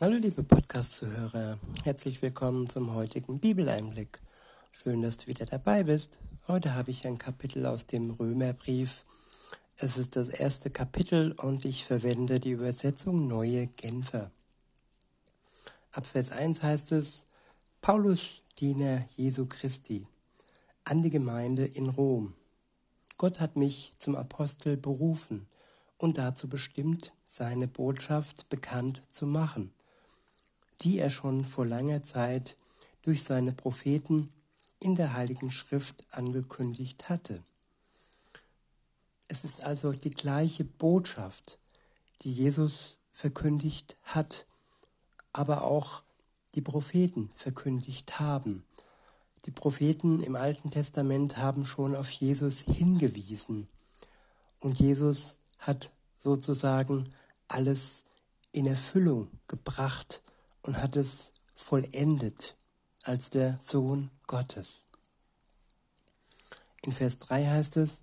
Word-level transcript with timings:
Hallo 0.00 0.14
liebe 0.14 0.44
Podcast-Zuhörer, 0.44 1.58
herzlich 1.82 2.22
willkommen 2.22 2.68
zum 2.68 2.94
heutigen 2.94 3.40
Bibeleinblick. 3.40 4.20
Schön, 4.72 5.02
dass 5.02 5.16
du 5.16 5.26
wieder 5.26 5.44
dabei 5.44 5.82
bist. 5.82 6.20
Heute 6.46 6.76
habe 6.76 6.92
ich 6.92 7.04
ein 7.04 7.18
Kapitel 7.18 7.66
aus 7.66 7.84
dem 7.86 8.10
Römerbrief. 8.10 9.04
Es 9.76 9.96
ist 9.96 10.14
das 10.14 10.28
erste 10.28 10.70
Kapitel 10.70 11.32
und 11.32 11.64
ich 11.64 11.84
verwende 11.84 12.38
die 12.38 12.52
Übersetzung 12.52 13.26
Neue 13.26 13.66
Genfer. 13.66 14.30
Ab 15.90 16.06
Vers 16.06 16.30
1 16.30 16.62
heißt 16.62 16.92
es, 16.92 17.24
Paulus, 17.80 18.44
Diener 18.60 19.04
Jesu 19.16 19.46
Christi, 19.46 20.06
an 20.84 21.02
die 21.02 21.10
Gemeinde 21.10 21.64
in 21.64 21.88
Rom. 21.88 22.34
Gott 23.16 23.40
hat 23.40 23.56
mich 23.56 23.90
zum 23.98 24.14
Apostel 24.14 24.76
berufen 24.76 25.48
und 25.96 26.18
dazu 26.18 26.48
bestimmt, 26.48 27.10
seine 27.26 27.66
Botschaft 27.66 28.48
bekannt 28.48 29.02
zu 29.10 29.26
machen 29.26 29.72
die 30.82 30.98
er 30.98 31.10
schon 31.10 31.44
vor 31.44 31.66
langer 31.66 32.02
Zeit 32.04 32.56
durch 33.02 33.22
seine 33.22 33.52
Propheten 33.52 34.30
in 34.80 34.94
der 34.94 35.14
Heiligen 35.14 35.50
Schrift 35.50 36.04
angekündigt 36.10 37.08
hatte. 37.08 37.42
Es 39.28 39.44
ist 39.44 39.64
also 39.64 39.92
die 39.92 40.10
gleiche 40.10 40.64
Botschaft, 40.64 41.58
die 42.22 42.32
Jesus 42.32 42.98
verkündigt 43.12 43.96
hat, 44.04 44.46
aber 45.32 45.64
auch 45.64 46.02
die 46.54 46.62
Propheten 46.62 47.30
verkündigt 47.34 48.20
haben. 48.20 48.64
Die 49.44 49.50
Propheten 49.50 50.20
im 50.20 50.36
Alten 50.36 50.70
Testament 50.70 51.36
haben 51.36 51.66
schon 51.66 51.94
auf 51.94 52.10
Jesus 52.10 52.60
hingewiesen 52.60 53.68
und 54.60 54.78
Jesus 54.78 55.38
hat 55.58 55.90
sozusagen 56.18 57.12
alles 57.48 58.04
in 58.52 58.66
Erfüllung 58.66 59.28
gebracht, 59.46 60.22
und 60.68 60.82
hat 60.82 60.96
es 60.96 61.32
vollendet 61.54 62.54
als 63.02 63.30
der 63.30 63.56
Sohn 63.58 64.10
Gottes. 64.26 64.84
In 66.82 66.92
Vers 66.92 67.18
3 67.20 67.46
heißt 67.46 67.78
es, 67.78 68.02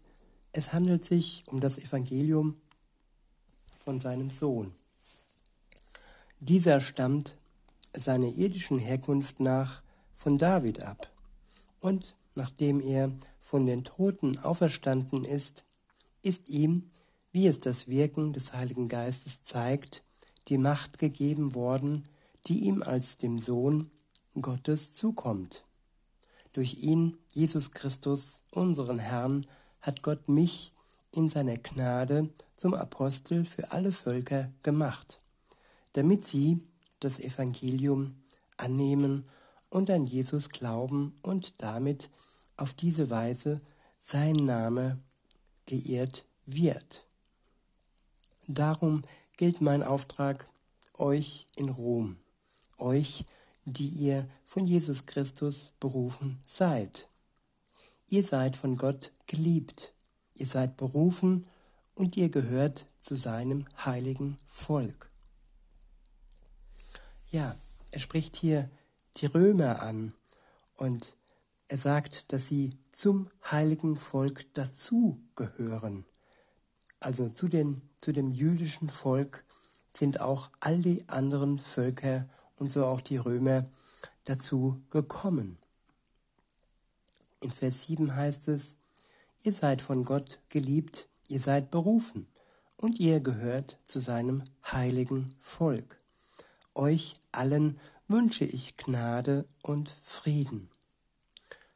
es 0.52 0.74
handelt 0.74 1.06
sich 1.06 1.44
um 1.46 1.62
das 1.62 1.78
Evangelium 1.78 2.60
von 3.78 4.00
seinem 4.00 4.32
Sohn. 4.32 4.74
Dieser 6.40 6.82
stammt 6.82 7.38
seiner 7.96 8.30
irdischen 8.30 8.80
Herkunft 8.80 9.40
nach 9.40 9.84
von 10.16 10.40
David 10.40 10.80
ab. 10.80 11.12
Und 11.82 12.16
nachdem 12.34 12.82
er 12.82 13.12
von 13.42 13.68
den 13.68 13.84
Toten 13.84 14.40
auferstanden 14.40 15.24
ist, 15.24 15.66
ist 16.24 16.50
ihm, 16.50 16.90
wie 17.32 17.46
es 17.46 17.60
das 17.60 17.88
Wirken 17.88 18.34
des 18.34 18.54
Heiligen 18.54 18.88
Geistes 18.88 19.44
zeigt, 19.44 20.02
die 20.48 20.58
Macht 20.58 20.98
gegeben 20.98 21.54
worden, 21.54 22.06
die 22.48 22.66
ihm 22.66 22.84
als 22.84 23.18
dem 23.18 23.40
Sohn 23.40 23.90
Gottes 24.40 24.94
zukommt. 24.94 25.64
Durch 26.54 26.76
ihn, 26.76 27.18
Jesus 27.34 27.72
Christus, 27.72 28.44
unseren 28.52 29.00
Herrn, 29.00 29.46
hat 29.82 30.04
Gott 30.04 30.30
mich 30.30 30.72
in 31.12 31.30
seiner 31.30 31.58
Gnade 31.58 32.30
zum 32.56 32.74
Apostel 32.74 33.46
für 33.46 33.72
alle 33.72 33.92
Völker 33.92 34.52
gemacht, 34.64 35.20
damit 35.94 36.26
sie 36.26 36.60
das 37.00 37.20
Evangelium 37.20 38.16
annehmen 38.58 39.26
und 39.70 39.90
an 39.90 40.06
Jesus 40.06 40.50
glauben 40.50 41.16
und 41.22 41.62
damit 41.62 42.10
auf 42.58 42.74
diese 42.74 43.10
Weise 43.10 43.62
sein 44.00 44.34
Name 44.34 45.00
geehrt 45.66 46.26
wird. 46.46 47.06
Darum 48.48 49.04
gilt 49.36 49.60
mein 49.62 49.84
Auftrag 49.84 50.48
euch 50.94 51.48
in 51.58 51.70
Rom 51.70 52.18
euch, 52.78 53.26
die 53.66 53.88
ihr 53.88 54.28
von 54.44 54.66
Jesus 54.66 55.06
Christus 55.06 55.74
berufen 55.80 56.40
seid. 56.46 57.08
Ihr 58.08 58.24
seid 58.24 58.56
von 58.56 58.78
Gott 58.78 59.12
geliebt, 59.28 59.94
ihr 60.36 60.46
seid 60.46 60.78
berufen 60.78 61.46
und 61.96 62.16
ihr 62.18 62.30
gehört 62.30 62.86
zu 63.00 63.16
seinem 63.16 63.66
heiligen 63.84 64.38
Volk. 64.46 65.10
Ja, 67.32 67.56
er 67.92 68.00
spricht 68.00 68.36
hier 68.36 68.70
die 69.18 69.26
Römer 69.26 69.82
an 69.82 70.14
und 70.76 71.16
er 71.68 71.78
sagt, 71.78 72.32
dass 72.32 72.48
sie 72.48 72.78
zum 72.92 73.28
heiligen 73.50 73.98
Volk 73.98 74.54
dazugehören. 74.54 76.06
Also 77.00 77.30
zu, 77.30 77.48
den, 77.48 77.82
zu 77.98 78.12
dem 78.12 78.32
jüdischen 78.32 78.90
Volk 78.90 79.44
sind 79.92 80.22
auch 80.22 80.50
all 80.60 80.80
die 80.80 81.08
anderen 81.10 81.60
Völker 81.60 82.28
und 82.58 82.72
so 82.72 82.86
auch 82.86 83.02
die 83.02 83.18
Römer 83.18 83.66
dazu 84.26 84.82
gekommen. 84.90 85.58
In 87.42 87.52
Vers 87.52 87.84
7 87.88 88.16
heißt 88.16 88.48
es, 88.48 88.78
ihr 89.44 89.52
seid 89.52 89.82
von 89.82 90.04
Gott 90.04 90.40
geliebt, 90.50 91.10
ihr 91.28 91.40
seid 91.40 91.72
berufen 91.72 92.28
und 92.78 93.00
ihr 93.00 93.20
gehört 93.20 93.78
zu 93.84 94.00
seinem 94.00 94.44
heiligen 94.66 95.34
Volk. 95.40 96.00
Euch 96.74 97.14
allen 97.32 97.80
wünsche 98.08 98.46
ich 98.46 98.78
Gnade 98.78 99.46
und 99.62 99.90
Frieden. 99.90 100.70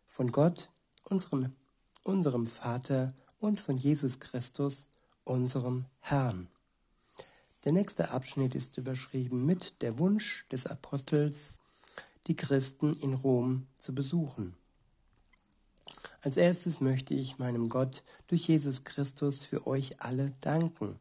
Von 0.08 0.32
Gott, 0.32 0.70
unserem, 1.04 1.56
unserem 2.04 2.48
Vater 2.48 3.14
und 3.40 3.60
von 3.60 3.78
Jesus 3.78 4.20
Christus, 4.20 4.88
unserem 5.24 5.86
Herrn. 6.00 6.48
Der 7.66 7.74
nächste 7.74 8.12
Abschnitt 8.12 8.56
ist 8.56 8.78
überschrieben 8.78 9.46
mit 9.46 9.82
der 9.82 10.00
Wunsch 10.00 10.46
des 10.50 10.66
Apostels, 10.66 11.60
die 12.28 12.36
Christen 12.38 12.94
in 12.94 13.14
Rom 13.14 13.68
zu 13.78 13.94
besuchen. 13.94 14.56
Als 16.22 16.38
erstes 16.38 16.80
möchte 16.80 17.14
ich 17.14 17.38
meinem 17.38 17.68
Gott 17.68 18.02
durch 18.28 18.48
Jesus 18.48 18.86
Christus 18.86 19.44
für 19.44 19.68
euch 19.68 20.02
alle 20.02 20.32
danken. 20.40 21.00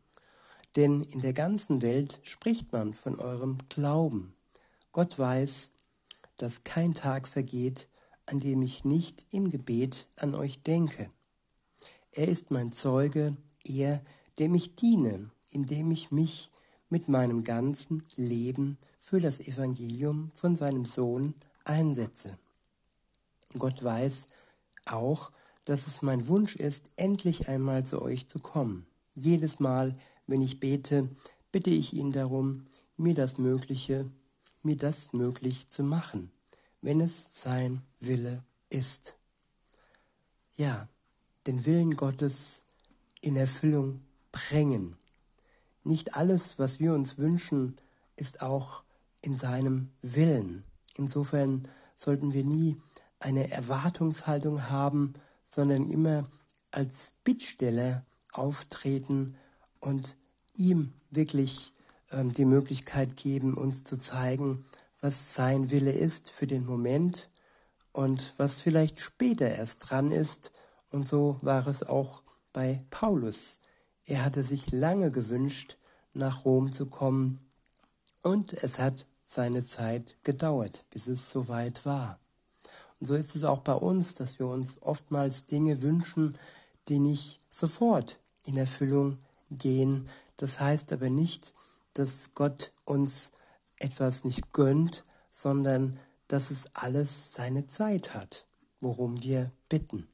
Denn 0.75 1.03
in 1.03 1.21
der 1.21 1.33
ganzen 1.33 1.81
Welt 1.81 2.19
spricht 2.25 2.73
man 2.73 2.93
von 2.93 3.21
eurem 3.21 3.59
Glauben. 3.69 4.35
Gott 4.91 5.17
weiß, 5.17 5.71
dass 6.39 6.65
kein 6.65 6.95
Tag 6.95 7.29
vergeht, 7.29 7.89
an 8.27 8.41
dem 8.41 8.63
ich 8.63 8.85
nicht 8.85 9.27
im 9.31 9.49
Gebet 9.49 10.09
an 10.17 10.35
euch 10.35 10.61
denke. 10.65 11.09
Er 12.11 12.27
ist 12.27 12.51
mein 12.51 12.73
Zeuge, 12.73 13.37
er, 13.65 14.03
dem 14.41 14.57
ich 14.57 14.75
diene 14.75 15.31
indem 15.51 15.91
ich 15.91 16.11
mich 16.11 16.51
mit 16.91 17.09
meinem 17.09 17.45
ganzen 17.45 18.03
Leben 18.17 18.79
für 18.99 19.21
das 19.21 19.41
Evangelium 19.41 20.31
von 20.35 20.57
seinem 20.57 20.85
Sohn 20.85 21.35
einsetze. 21.65 22.35
Gott 23.57 23.83
weiß 23.83 24.27
auch, 24.87 25.31
dass 25.65 25.87
es 25.87 26.03
mein 26.03 26.29
Wunsch 26.29 26.57
ist, 26.57 26.93
endlich 26.97 27.49
einmal 27.49 27.85
zu 27.85 28.01
euch 28.01 28.29
zu 28.29 28.39
kommen. 28.39 28.87
Jedes 29.15 29.61
Mal, 29.61 29.99
wenn 30.27 30.41
ich 30.41 30.61
bete, 30.61 31.09
bitte 31.53 31.71
ich 31.71 31.93
ihn 31.93 32.13
darum, 32.13 32.67
mir 32.97 33.15
das 33.15 33.39
Mögliche, 33.39 34.07
mir 34.63 34.77
das 34.77 35.13
möglich 35.13 35.69
zu 35.71 35.83
machen, 35.83 36.31
wenn 36.81 37.01
es 37.01 37.29
sein 37.33 37.83
Wille 38.01 38.45
ist. 38.71 39.17
Ja, 40.57 40.89
den 41.47 41.65
Willen 41.67 41.97
Gottes 41.97 42.65
in 43.21 43.37
Erfüllung 43.37 44.01
bringen. 44.33 44.97
Nicht 45.89 46.17
alles, 46.17 46.59
was 46.59 46.81
wir 46.81 46.93
uns 46.93 47.17
wünschen, 47.17 47.79
ist 48.15 48.43
auch 48.43 48.83
in 49.23 49.39
seinem 49.39 49.89
Willen. 50.03 50.65
Insofern 50.97 51.67
sollten 51.97 52.35
wir 52.35 52.45
nie 52.45 52.77
eine 53.21 53.51
Erwartungshaltung 53.51 54.69
haben, 54.69 55.15
sondern 55.43 55.89
immer 55.89 56.29
als 56.73 57.15
Bittsteller 57.25 58.05
auftreten 58.35 59.35
und 59.81 60.19
ihm 60.53 60.93
wirklich 61.11 61.73
ähm, 62.11 62.35
die 62.35 62.45
Möglichkeit 62.45 63.17
geben, 63.17 63.55
uns 63.55 63.83
zu 63.83 63.97
zeigen, 63.97 64.67
was 65.01 65.33
sein 65.33 65.71
Wille 65.71 65.93
ist 65.93 66.29
für 66.29 66.47
den 66.47 66.67
Moment 66.67 67.31
und 67.93 68.35
was 68.37 68.61
vielleicht 68.61 69.01
später 69.01 69.49
erst 69.49 69.89
dran 69.89 70.13
ist. 70.13 70.53
Und 70.91 71.09
so 71.09 71.39
war 71.41 71.67
es 71.67 71.83
auch 71.83 72.21
bei 72.53 72.85
Paulus. 72.91 73.59
Er 74.05 74.25
hatte 74.25 74.43
sich 74.43 74.71
lange 74.71 75.11
gewünscht, 75.11 75.78
nach 76.19 76.45
Rom 76.45 76.73
zu 76.73 76.87
kommen, 76.87 77.41
und 78.23 78.53
es 78.53 78.79
hat 78.79 79.07
seine 79.27 79.65
Zeit 79.65 80.17
gedauert, 80.25 80.85
bis 80.91 81.07
es 81.07 81.31
soweit 81.31 81.87
war. 81.87 82.19
Und 83.01 83.07
so 83.07 83.15
ist 83.15 83.37
es 83.37 83.45
auch 83.45 83.61
bei 83.61 83.75
uns, 83.75 84.15
dass 84.15 84.39
wir 84.39 84.49
uns 84.49 84.83
oftmals 84.83 85.45
Dinge 85.45 85.83
wünschen, 85.83 86.37
die 86.89 86.99
nicht 86.99 87.41
sofort 87.49 88.19
in 88.45 88.57
Erfüllung 88.57 89.19
gehen. 89.51 90.09
Das 90.37 90.59
heißt 90.59 90.93
aber 90.93 91.11
nicht, 91.11 91.55
dass 91.95 92.33
Gott 92.35 92.73
uns 92.85 93.33
etwas 93.77 94.25
nicht 94.25 94.53
gönnt, 94.53 95.05
sondern 95.31 95.99
dass 96.27 96.51
es 96.51 96.75
alles 96.75 97.35
seine 97.35 97.67
Zeit 97.67 98.15
hat, 98.15 98.47
worum 98.81 99.23
wir 99.23 99.53
bitten. 99.69 100.09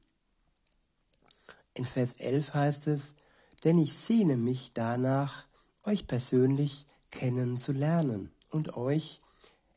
In 1.73 1.85
Vers 1.85 2.13
11 2.19 2.53
heißt 2.53 2.87
es, 2.87 3.15
denn 3.63 3.79
ich 3.79 3.97
sehne 3.97 4.37
mich 4.37 4.71
danach, 4.73 5.47
euch 5.85 6.07
persönlich 6.07 6.85
kennenzulernen, 7.11 8.31
und 8.55 8.77
euch 8.77 9.19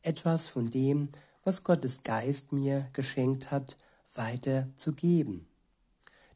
etwas 0.01 0.47
von 0.47 0.71
dem, 0.71 1.09
was 1.43 1.63
Gottes 1.63 2.01
Geist 2.03 2.53
mir 2.53 2.87
geschenkt 2.93 3.51
hat, 3.51 3.77
weiterzugeben, 4.13 5.45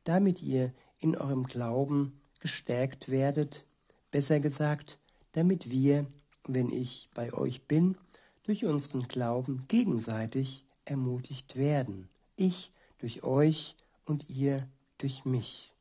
damit 0.04 0.42
ihr 0.44 0.74
in 1.00 1.16
eurem 1.16 1.46
Glauben 1.46 2.20
gestärkt 2.40 3.10
werdet, 3.10 3.66
besser 4.12 4.40
gesagt, 4.40 5.00
damit 5.32 5.70
wir, 5.70 6.06
wenn 6.46 6.70
ich 6.70 7.10
bei 7.14 7.34
euch 7.34 7.64
bin, 7.64 7.98
durch 8.44 8.66
unseren 8.66 9.04
Glauben 9.04 9.64
gegenseitig 9.70 10.66
ermutigt 10.86 11.56
werden. 11.56 12.10
Ich 12.36 12.72
durch 13.00 13.24
euch 13.24 13.76
und 14.06 14.30
ihr 14.30 14.68
durch 14.98 15.24
mich. 15.24 15.74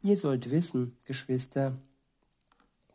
Ihr 0.00 0.16
sollt 0.16 0.50
wissen, 0.50 0.96
Geschwister, 1.06 1.76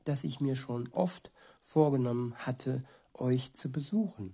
dass 0.05 0.23
ich 0.23 0.39
mir 0.39 0.55
schon 0.55 0.87
oft 0.91 1.31
vorgenommen 1.61 2.33
hatte, 2.37 2.81
euch 3.13 3.53
zu 3.53 3.69
besuchen. 3.69 4.33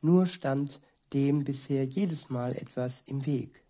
Nur 0.00 0.26
stand 0.26 0.80
dem 1.12 1.44
bisher 1.44 1.84
jedes 1.84 2.30
Mal 2.30 2.56
etwas 2.56 3.02
im 3.06 3.26
Weg. 3.26 3.64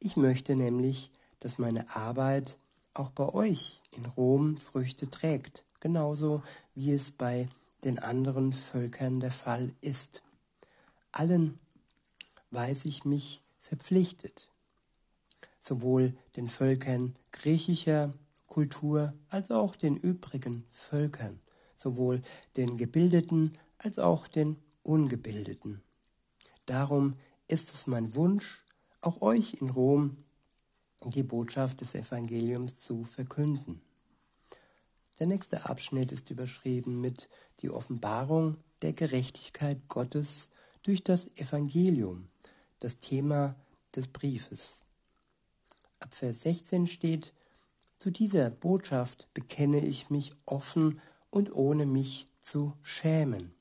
Ich 0.00 0.16
möchte 0.16 0.56
nämlich, 0.56 1.10
dass 1.40 1.58
meine 1.58 1.94
Arbeit 1.94 2.58
auch 2.94 3.10
bei 3.10 3.28
euch 3.32 3.82
in 3.92 4.04
Rom 4.04 4.58
Früchte 4.58 5.08
trägt, 5.08 5.64
genauso 5.78 6.42
wie 6.74 6.92
es 6.92 7.12
bei 7.12 7.48
den 7.84 7.98
anderen 7.98 8.52
Völkern 8.52 9.20
der 9.20 9.30
Fall 9.30 9.72
ist. 9.80 10.22
Allen 11.12 11.58
weiß 12.50 12.84
ich 12.84 13.04
mich 13.04 13.42
verpflichtet, 13.58 14.48
sowohl 15.60 16.14
den 16.36 16.48
Völkern 16.48 17.14
griechischer 17.32 18.12
Kultur 18.50 19.12
als 19.28 19.50
auch 19.50 19.76
den 19.76 19.96
übrigen 19.96 20.66
Völkern, 20.70 21.40
sowohl 21.76 22.20
den 22.56 22.76
Gebildeten 22.76 23.56
als 23.78 23.98
auch 23.98 24.26
den 24.26 24.56
Ungebildeten. 24.82 25.80
Darum 26.66 27.14
ist 27.48 27.72
es 27.72 27.86
mein 27.86 28.14
Wunsch, 28.14 28.62
auch 29.00 29.22
euch 29.22 29.54
in 29.54 29.70
Rom 29.70 30.18
die 31.04 31.22
Botschaft 31.22 31.80
des 31.80 31.94
Evangeliums 31.94 32.78
zu 32.80 33.04
verkünden. 33.04 33.80
Der 35.18 35.26
nächste 35.26 35.66
Abschnitt 35.68 36.12
ist 36.12 36.30
überschrieben 36.30 37.00
mit 37.00 37.28
die 37.60 37.70
Offenbarung 37.70 38.56
der 38.82 38.92
Gerechtigkeit 38.92 39.88
Gottes 39.88 40.50
durch 40.82 41.04
das 41.04 41.26
Evangelium, 41.36 42.28
das 42.80 42.98
Thema 42.98 43.54
des 43.94 44.08
Briefes. 44.08 44.80
Ab 46.00 46.14
Vers 46.14 46.42
16 46.42 46.86
steht, 46.86 47.32
zu 48.00 48.10
dieser 48.10 48.48
Botschaft 48.48 49.28
bekenne 49.34 49.84
ich 49.84 50.08
mich 50.08 50.32
offen 50.46 51.02
und 51.28 51.54
ohne 51.54 51.84
mich 51.84 52.28
zu 52.40 52.72
schämen. 52.82 53.52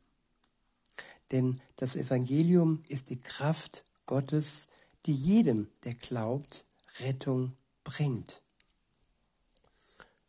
Denn 1.34 1.60
das 1.76 1.98
Evangelium 1.98 2.82
ist 2.88 3.10
die 3.10 3.20
Kraft 3.20 3.84
Gottes, 4.06 4.68
die 5.06 5.14
jedem, 5.14 5.68
der 5.84 5.94
glaubt, 5.94 6.66
Rettung 7.02 7.52
bringt. 7.84 8.42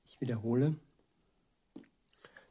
Ich 0.05 0.21
wiederhole. 0.21 0.75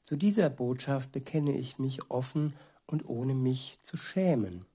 Zu 0.01 0.15
dieser 0.15 0.49
Botschaft 0.49 1.11
bekenne 1.11 1.57
ich 1.57 1.77
mich 1.77 2.09
offen 2.09 2.53
und 2.87 3.05
ohne 3.09 3.35
mich 3.35 3.77
zu 3.81 3.97
schämen. 3.97 4.65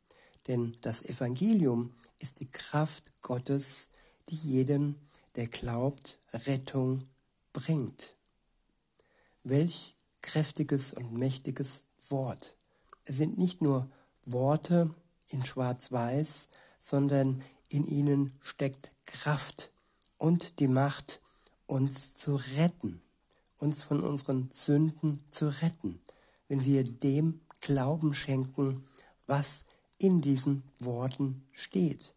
Denn 0.49 0.77
das 0.83 1.03
Evangelium 1.03 1.95
ist 2.19 2.41
die 2.41 2.51
Kraft 2.51 3.23
Gottes, 3.23 3.89
die 4.29 4.37
jedem, 4.37 4.97
der 5.37 5.49
glaubt, 5.49 6.19
Rettung 6.33 7.01
bringt. 7.53 8.17
Welch 9.43 9.95
kräftiges 10.23 10.95
und 10.95 11.13
mächtiges 11.13 11.85
Wort. 12.09 12.57
Es 13.05 13.17
sind 13.17 13.39
nicht 13.39 13.61
nur 13.61 13.91
Worte 14.25 14.87
in 15.29 15.45
Schwarz-Weiß, 15.45 16.49
sondern 16.81 17.43
in 17.69 17.87
ihnen 17.87 18.33
steckt 18.41 18.91
Kraft 19.07 19.71
und 20.19 20.59
die 20.61 20.69
Macht, 20.69 21.21
uns 21.67 22.15
zu 22.15 22.37
retten, 22.57 23.03
uns 23.59 23.83
von 23.83 24.03
unseren 24.03 24.51
Sünden 24.53 25.25
zu 25.31 25.49
retten, 25.63 26.01
wenn 26.49 26.65
wir 26.65 26.85
dem 26.85 27.41
Glauben 27.61 28.15
schenken, 28.15 28.85
was 29.27 29.65
in 29.99 30.21
diesen 30.21 30.63
Worten 30.79 31.47
steht. 31.53 32.15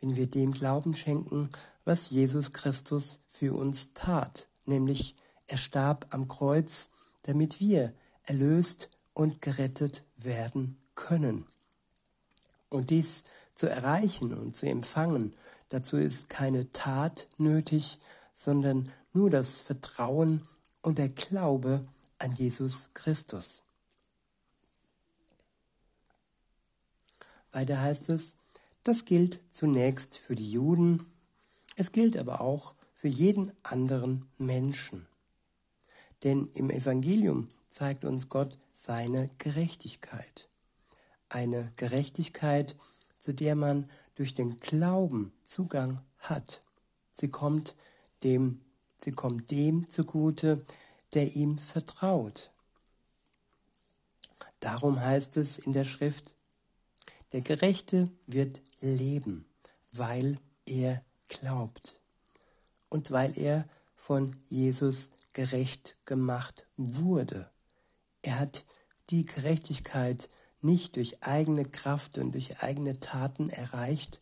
Wenn 0.00 0.16
wir 0.16 0.26
dem 0.26 0.52
Glauben 0.52 0.96
schenken, 0.96 1.50
was 1.84 2.10
Jesus 2.10 2.52
Christus 2.52 3.18
für 3.26 3.54
uns 3.54 3.92
tat, 3.94 4.48
nämlich 4.64 5.14
er 5.46 5.58
starb 5.58 6.06
am 6.10 6.28
Kreuz, 6.28 6.88
damit 7.24 7.60
wir 7.60 7.92
erlöst 8.24 8.88
und 9.14 9.42
gerettet 9.42 10.04
werden 10.16 10.78
können. 10.94 11.46
Und 12.68 12.90
dies 12.90 13.24
zu 13.54 13.68
erreichen 13.68 14.32
und 14.32 14.56
zu 14.56 14.66
empfangen, 14.66 15.34
dazu 15.68 15.96
ist 15.96 16.28
keine 16.28 16.72
Tat 16.72 17.26
nötig, 17.36 17.98
sondern 18.32 18.90
nur 19.12 19.30
das 19.30 19.60
Vertrauen 19.60 20.42
und 20.80 20.98
der 20.98 21.08
Glaube 21.08 21.82
an 22.18 22.32
Jesus 22.32 22.90
Christus. 22.94 23.62
Weiter 27.50 27.80
heißt 27.80 28.08
es, 28.08 28.36
das 28.84 29.04
gilt 29.04 29.40
zunächst 29.50 30.16
für 30.16 30.34
die 30.34 30.50
Juden, 30.50 31.06
es 31.76 31.92
gilt 31.92 32.16
aber 32.16 32.40
auch 32.40 32.74
für 32.92 33.08
jeden 33.08 33.52
anderen 33.62 34.28
Menschen. 34.38 35.06
Denn 36.24 36.48
im 36.54 36.70
Evangelium 36.70 37.48
zeigt 37.68 38.04
uns 38.04 38.28
Gott 38.28 38.58
seine 38.72 39.30
Gerechtigkeit. 39.38 40.48
Eine 41.28 41.72
Gerechtigkeit, 41.76 42.76
zu 43.18 43.32
der 43.32 43.56
man 43.56 43.90
durch 44.14 44.34
den 44.34 44.58
Glauben 44.58 45.32
Zugang 45.42 46.00
hat. 46.20 46.62
Sie 47.10 47.28
kommt 47.28 47.74
dem, 48.22 48.60
sie 48.96 49.12
kommt 49.12 49.50
dem 49.50 49.88
zugute, 49.88 50.64
der 51.14 51.34
ihm 51.34 51.58
vertraut. 51.58 52.50
Darum 54.60 55.00
heißt 55.00 55.36
es 55.38 55.58
in 55.58 55.72
der 55.72 55.84
Schrift, 55.84 56.34
der 57.32 57.40
Gerechte 57.40 58.04
wird 58.26 58.62
leben, 58.80 59.46
weil 59.92 60.38
er 60.66 61.02
glaubt 61.40 61.98
und 62.88 63.10
weil 63.10 63.36
er 63.38 63.66
von 63.94 64.36
Jesus 64.46 65.08
gerecht 65.32 65.96
gemacht 66.04 66.66
wurde. 66.76 67.48
Er 68.22 68.38
hat 68.38 68.64
die 69.10 69.22
Gerechtigkeit 69.22 70.28
nicht 70.60 70.96
durch 70.96 71.22
eigene 71.22 71.64
Kraft 71.64 72.18
und 72.18 72.32
durch 72.32 72.62
eigene 72.62 73.00
Taten 73.00 73.50
erreicht, 73.50 74.20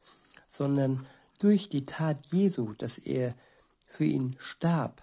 sondern 0.48 1.06
durch 1.38 1.68
die 1.68 1.86
Tat 1.86 2.26
Jesu, 2.32 2.72
dass 2.74 2.98
er 2.98 3.34
für 3.86 4.04
ihn 4.04 4.36
starb, 4.38 5.02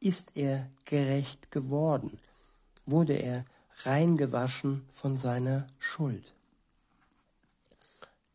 ist 0.00 0.36
er 0.36 0.68
gerecht 0.84 1.50
geworden, 1.50 2.18
wurde 2.84 3.14
er 3.14 3.44
reingewaschen 3.84 4.86
von 4.90 5.16
seiner 5.16 5.66
Schuld. 5.78 6.34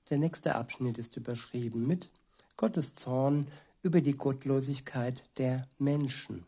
Der 0.09 0.17
nächste 0.17 0.55
Abschnitt 0.55 0.97
ist 0.97 1.17
überschrieben 1.17 1.85
mit 1.85 2.09
Gottes 2.59 2.93
Zorn 2.93 3.49
über 3.83 4.01
die 4.01 4.17
Gottlosigkeit 4.17 5.23
der 5.37 5.61
Menschen. 5.77 6.45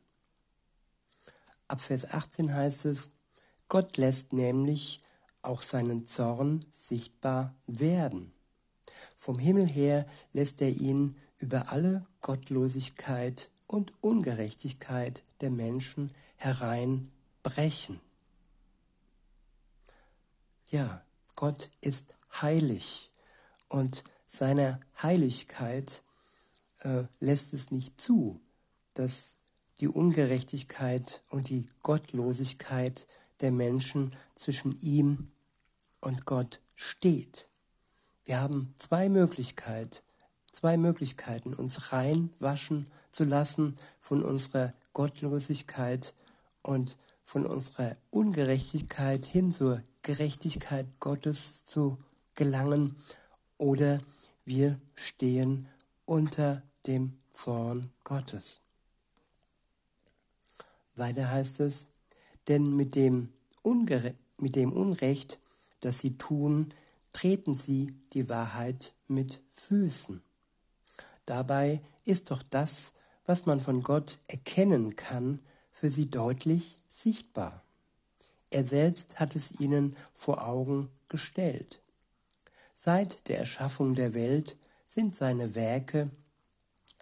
Ab 1.70 1.80
Vers 1.80 2.12
18 2.12 2.54
heißt 2.54 2.84
es, 2.84 3.12
Gott 3.70 3.96
lässt 3.96 4.34
nämlich 4.34 5.00
auch 5.42 5.62
seinen 5.62 6.06
Zorn 6.06 6.66
sichtbar 6.70 7.56
werden. 7.66 8.34
Vom 9.16 9.40
Himmel 9.40 9.66
her 9.66 10.06
lässt 10.34 10.62
er 10.62 10.72
ihn 10.72 11.16
über 11.38 11.72
alle 11.72 12.06
Gottlosigkeit 12.20 13.50
und 13.66 13.94
Ungerechtigkeit 14.02 15.24
der 15.40 15.50
Menschen 15.50 16.12
hereinbrechen. 16.36 18.02
Ja, 20.72 21.06
Gott 21.38 21.70
ist 21.80 22.18
heilig 22.42 23.10
und 23.70 24.04
seine 24.32 24.80
Heiligkeit 25.04 26.04
äh, 26.80 27.04
lässt 27.20 27.54
es 27.54 27.70
nicht 27.70 28.00
zu, 28.00 28.40
dass 28.94 29.40
die 29.82 29.90
Ungerechtigkeit 29.90 31.22
und 31.30 31.50
die 31.50 31.66
Gottlosigkeit 31.84 33.08
der 33.42 33.52
Menschen 33.52 34.14
zwischen 34.36 34.80
ihm 34.80 35.28
und 36.00 36.26
Gott 36.26 36.62
steht. 36.76 37.50
Wir 38.24 38.40
haben 38.40 38.74
zwei 38.80 39.10
Möglichkeiten, 39.10 39.98
zwei 40.54 40.78
Möglichkeiten, 40.78 41.54
uns 41.54 41.92
reinwaschen 41.92 42.88
zu 43.12 43.26
lassen 43.26 43.76
von 44.00 44.24
unserer 44.24 44.74
Gottlosigkeit 44.94 46.14
und 46.62 46.98
von 47.26 47.46
unserer 47.46 47.98
Ungerechtigkeit 48.12 49.26
hin 49.26 49.52
zur 49.52 49.82
Gerechtigkeit 50.04 50.88
Gottes 51.02 51.66
zu 51.66 51.98
gelangen 52.36 52.96
oder 53.58 54.00
wir 54.52 54.76
stehen 54.96 55.70
unter 56.06 56.62
dem 56.86 57.14
Zorn 57.32 57.90
Gottes. 58.04 58.60
Weiter 60.98 61.32
heißt 61.32 61.62
es, 61.62 61.88
denn 62.50 62.76
mit 62.76 62.96
dem 62.96 63.30
Ungere 63.62 64.14
mit 64.40 64.58
dem 64.58 64.74
Unrecht, 64.74 65.40
das 65.80 66.00
sie 66.00 66.18
tun, 66.18 66.74
treten 67.14 67.56
sie 67.56 67.96
die 68.12 68.28
Wahrheit 68.28 68.94
mit 69.08 69.40
Füßen. 69.52 70.22
Dabei 71.26 71.82
ist 72.04 72.30
doch 72.30 72.44
das, 72.44 72.92
was 73.26 73.46
man 73.46 73.62
von 73.62 73.82
Gott 73.82 74.18
erkennen 74.28 74.98
kann, 74.98 75.40
für 75.72 75.90
sie 75.90 76.12
deutlich 76.12 76.76
sichtbar. 76.90 77.64
Er 78.50 78.66
selbst 78.66 79.18
hat 79.18 79.38
es 79.38 79.62
ihnen 79.62 79.96
vor 80.14 80.46
Augen 80.46 80.90
gestellt. 81.08 81.81
Seit 82.84 83.28
der 83.28 83.38
Erschaffung 83.38 83.94
der 83.94 84.16
Welt 84.16 84.58
sind 84.88 85.16
seine 85.16 85.54
Werke 85.54 86.10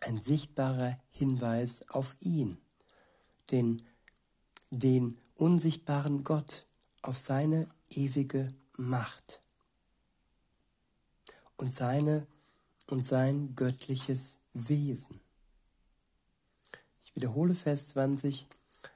ein 0.02 0.20
sichtbarer 0.20 0.98
Hinweis 1.10 1.90
auf 1.90 2.18
ihn, 2.20 2.58
den, 3.50 3.82
den 4.72 5.18
unsichtbaren 5.36 6.26
Gott, 6.26 6.66
auf 7.02 7.18
seine 7.18 7.70
ewige 7.92 8.50
Macht 8.76 9.40
und 11.56 11.74
seine 11.74 12.28
und 12.88 13.08
sein 13.08 13.56
göttliches 13.56 14.38
Wesen. 14.52 15.22
Ich 17.06 17.16
wiederhole 17.16 17.54
Vers 17.54 17.88
20. 17.88 18.48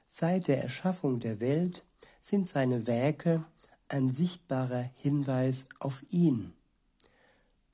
Seit 0.06 0.48
der 0.48 0.62
Erschaffung 0.62 1.18
der 1.18 1.40
Welt 1.40 1.82
sind 2.20 2.46
seine 2.46 2.86
Werke 2.86 3.42
ein 3.88 4.12
sichtbarer 4.12 4.90
Hinweis 4.96 5.64
auf 5.78 6.02
ihn, 6.10 6.52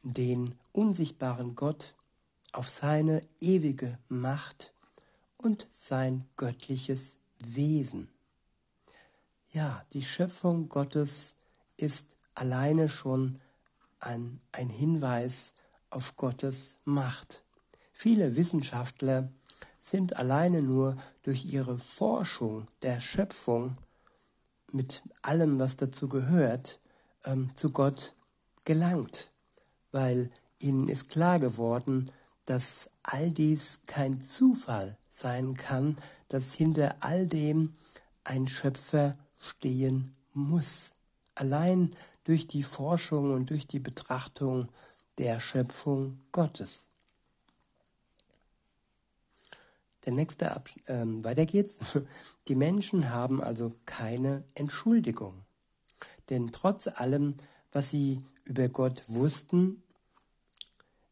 den 0.02 0.54
unsichtbaren 0.72 1.54
Gott, 1.54 1.94
auf 2.52 2.68
seine 2.68 3.22
ewige 3.40 3.96
Macht 4.08 4.72
und 5.36 5.66
sein 5.70 6.26
göttliches 6.36 7.16
Wesen. 7.38 8.08
Ja, 9.50 9.84
die 9.92 10.02
Schöpfung 10.02 10.68
Gottes 10.68 11.36
ist 11.76 12.16
alleine 12.34 12.88
schon 12.88 13.38
ein, 14.00 14.40
ein 14.52 14.68
Hinweis 14.68 15.54
auf 15.90 16.16
Gottes 16.16 16.78
Macht. 16.84 17.44
Viele 17.92 18.36
Wissenschaftler 18.36 19.28
sind 19.78 20.16
alleine 20.16 20.62
nur 20.62 20.96
durch 21.22 21.44
ihre 21.44 21.78
Forschung 21.78 22.66
der 22.82 23.00
Schöpfung 23.00 23.74
mit 24.72 25.02
allem, 25.22 25.58
was 25.58 25.76
dazu 25.76 26.08
gehört, 26.08 26.78
ähm, 27.24 27.50
zu 27.56 27.70
Gott 27.70 28.14
gelangt, 28.64 29.30
weil 29.92 30.30
ihnen 30.58 30.88
ist 30.88 31.10
klar 31.10 31.38
geworden, 31.38 32.10
dass 32.46 32.90
all 33.02 33.30
dies 33.30 33.80
kein 33.86 34.20
Zufall 34.20 34.96
sein 35.08 35.56
kann, 35.56 35.96
dass 36.28 36.54
hinter 36.54 36.96
all 37.00 37.26
dem 37.26 37.74
ein 38.24 38.46
Schöpfer 38.46 39.16
stehen 39.38 40.14
muss. 40.32 40.92
Allein 41.34 41.94
durch 42.24 42.46
die 42.46 42.62
Forschung 42.62 43.32
und 43.32 43.50
durch 43.50 43.66
die 43.66 43.78
Betrachtung 43.78 44.68
der 45.18 45.40
Schöpfung 45.40 46.18
Gottes. 46.32 46.90
Der 50.04 50.12
nächste 50.14 50.52
Abs 50.52 50.76
äh, 50.86 51.04
weiter 51.24 51.46
geht's. 51.46 51.78
Die 52.48 52.54
Menschen 52.54 53.10
haben 53.10 53.42
also 53.42 53.72
keine 53.84 54.44
Entschuldigung. 54.54 55.34
Denn 56.30 56.52
trotz 56.52 56.86
allem, 56.86 57.34
was 57.72 57.90
sie 57.90 58.20
über 58.44 58.68
Gott 58.68 59.04
wussten, 59.08 59.82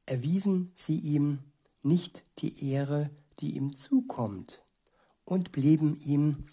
erwiesen 0.07 0.73
sie 0.75 0.99
ihm 0.99 1.41
nicht 1.83 2.25
die 2.39 2.73
Ehre, 2.73 3.11
die 3.41 3.57
ihm 3.57 3.75
zukommt, 3.75 4.63
und 5.25 5.53
blieben 5.53 5.97
ihm 5.97 6.47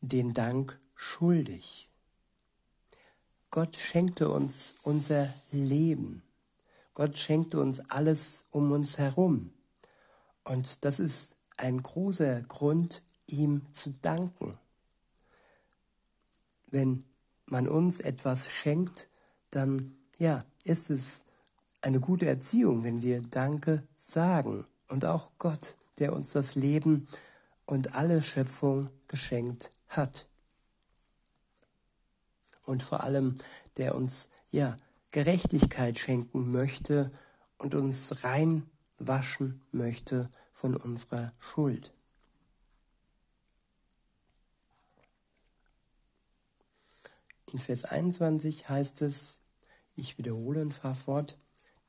den 0.00 0.34
Dank 0.34 0.78
schuldig. 0.94 1.88
Gott 3.50 3.76
schenkte 3.76 4.28
uns 4.28 4.74
unser 4.82 5.32
Leben. 5.50 6.22
Gott 6.94 7.16
schenkte 7.16 7.60
uns 7.60 7.80
alles 7.88 8.46
um 8.50 8.72
uns 8.72 8.98
herum. 8.98 9.52
Und 10.44 10.84
das 10.84 10.98
ist 10.98 11.36
ein 11.56 11.82
großer 11.82 12.42
Grund, 12.42 13.02
ihm 13.26 13.62
zu 13.72 13.90
danken. 14.02 14.58
Wenn 16.66 17.04
man 17.46 17.68
uns 17.68 18.00
etwas 18.00 18.50
schenkt, 18.50 19.08
dann 19.50 19.96
ja, 20.18 20.44
ist 20.64 20.90
es 20.90 21.24
eine 21.80 22.00
gute 22.00 22.26
Erziehung, 22.26 22.84
wenn 22.84 23.02
wir 23.02 23.22
Danke 23.22 23.82
sagen. 23.94 24.66
Und 24.88 25.04
auch 25.04 25.30
Gott, 25.38 25.76
der 25.98 26.12
uns 26.12 26.32
das 26.32 26.54
Leben 26.54 27.06
und 27.66 27.94
alle 27.94 28.22
Schöpfung 28.22 28.90
geschenkt 29.06 29.70
hat. 29.88 30.26
Und 32.64 32.82
vor 32.82 33.04
allem, 33.04 33.36
der 33.76 33.94
uns 33.94 34.28
ja 34.50 34.76
Gerechtigkeit 35.12 35.98
schenken 35.98 36.50
möchte 36.50 37.10
und 37.56 37.74
uns 37.74 38.24
reinwaschen 38.24 39.62
möchte 39.70 40.26
von 40.52 40.76
unserer 40.76 41.32
Schuld. 41.38 41.92
In 47.52 47.58
Vers 47.58 47.84
21 47.86 48.68
heißt 48.68 49.00
es, 49.02 49.37
ich 49.98 50.18
wiederhole 50.18 50.62
und 50.62 50.74
fahre 50.74 50.94
fort, 50.94 51.36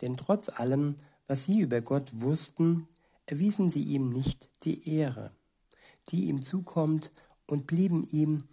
denn 0.02 0.18
trotz 0.18 0.50
allem, 0.50 0.96
was 1.28 1.46
sie 1.46 1.60
über 1.60 1.82
Gott 1.82 2.10
wussten, 2.22 2.88
erwiesen 3.26 3.70
sie 3.70 3.84
ihm 3.84 4.10
nicht 4.10 4.50
die 4.64 4.90
Ehre, 4.90 5.32
die 6.10 6.26
ihm 6.26 6.42
zukommt, 6.42 7.12
und 7.46 7.66
blieben 7.66 8.06
ihm 8.12 8.44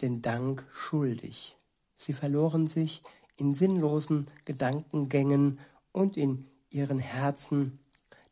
den 0.00 0.22
Dank 0.22 0.66
schuldig. 0.72 1.56
Sie 1.96 2.14
verloren 2.14 2.66
sich 2.66 3.02
in 3.36 3.52
sinnlosen 3.54 4.26
Gedankengängen 4.44 5.58
und 5.92 6.16
in 6.16 6.46
ihren 6.70 6.98
Herzen, 6.98 7.78